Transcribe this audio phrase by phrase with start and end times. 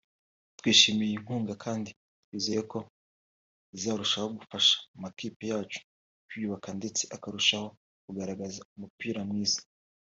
[0.57, 1.89] “Twishimiye iyi nkunga kandi
[2.25, 2.79] twizeye ko
[3.75, 5.79] izarushaho gufasha amakipe yacu
[6.27, 7.67] kwiyubaka ndeste akarushaho
[8.05, 9.59] kugaragaza umupira mwiza